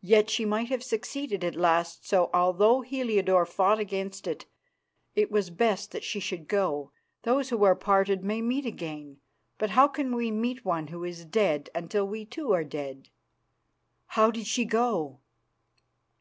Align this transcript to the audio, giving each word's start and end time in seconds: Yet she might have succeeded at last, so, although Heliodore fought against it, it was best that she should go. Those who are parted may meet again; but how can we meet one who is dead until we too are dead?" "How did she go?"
Yet 0.00 0.28
she 0.28 0.44
might 0.44 0.70
have 0.70 0.82
succeeded 0.82 1.44
at 1.44 1.54
last, 1.54 2.04
so, 2.04 2.30
although 2.34 2.80
Heliodore 2.80 3.46
fought 3.46 3.78
against 3.78 4.26
it, 4.26 4.44
it 5.14 5.30
was 5.30 5.50
best 5.50 5.92
that 5.92 6.02
she 6.02 6.18
should 6.18 6.48
go. 6.48 6.90
Those 7.22 7.50
who 7.50 7.62
are 7.62 7.76
parted 7.76 8.24
may 8.24 8.42
meet 8.42 8.66
again; 8.66 9.18
but 9.58 9.70
how 9.70 9.86
can 9.86 10.16
we 10.16 10.32
meet 10.32 10.64
one 10.64 10.88
who 10.88 11.04
is 11.04 11.24
dead 11.24 11.70
until 11.76 12.08
we 12.08 12.24
too 12.24 12.52
are 12.52 12.64
dead?" 12.64 13.10
"How 14.06 14.32
did 14.32 14.48
she 14.48 14.64
go?" 14.64 15.20